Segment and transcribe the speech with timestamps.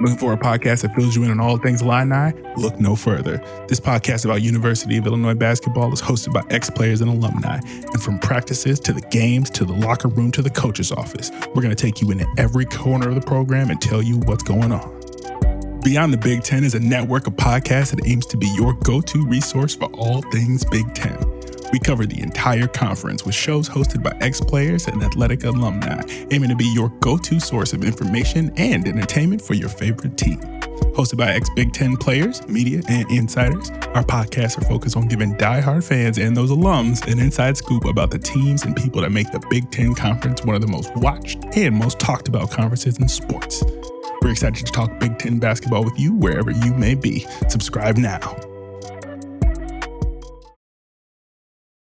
[0.00, 2.32] Looking for a podcast that fills you in on all things Illini?
[2.56, 3.36] Look no further.
[3.68, 7.60] This podcast about University of Illinois basketball is hosted by ex-players and alumni.
[7.62, 11.60] And from practices to the games to the locker room to the coach's office, we're
[11.60, 14.72] going to take you into every corner of the program and tell you what's going
[14.72, 15.80] on.
[15.82, 19.26] Beyond the Big Ten is a network of podcasts that aims to be your go-to
[19.26, 21.18] resource for all things Big Ten.
[21.72, 26.48] We cover the entire conference with shows hosted by ex players and athletic alumni, aiming
[26.50, 30.40] to be your go to source of information and entertainment for your favorite team.
[30.94, 35.36] Hosted by ex Big Ten players, media, and insiders, our podcasts are focused on giving
[35.36, 39.30] die-hard fans and those alums an inside scoop about the teams and people that make
[39.30, 43.08] the Big Ten Conference one of the most watched and most talked about conferences in
[43.08, 43.62] sports.
[44.22, 47.26] We're excited to talk Big Ten basketball with you wherever you may be.
[47.48, 48.49] Subscribe now.